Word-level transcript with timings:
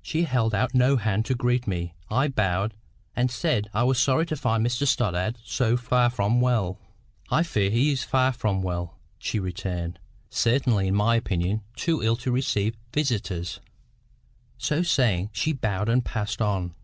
She 0.00 0.22
held 0.22 0.54
out 0.54 0.74
no 0.76 0.96
hand 0.96 1.24
to 1.24 1.34
greet 1.34 1.66
me. 1.66 1.92
I 2.08 2.28
bowed, 2.28 2.72
and 3.16 3.32
said 3.32 3.68
I 3.74 3.82
was 3.82 3.98
sorry 3.98 4.24
to 4.26 4.36
find 4.36 4.64
Mr 4.64 4.86
Stoddart 4.86 5.38
so 5.42 5.76
far 5.76 6.08
from 6.08 6.40
well. 6.40 6.78
"I 7.32 7.42
fear 7.42 7.68
he 7.68 7.90
is 7.90 8.04
far 8.04 8.30
from 8.32 8.62
well," 8.62 8.96
she 9.18 9.40
returned; 9.40 9.98
"certainly 10.30 10.86
in 10.86 10.94
my 10.94 11.16
opinion 11.16 11.62
too 11.74 12.00
ill 12.00 12.14
to 12.18 12.30
receive 12.30 12.76
visitors." 12.94 13.58
So 14.56 14.84
saying, 14.84 15.30
she 15.32 15.52
bowed 15.52 15.88
and 15.88 16.04
passed 16.04 16.40
on. 16.40 16.74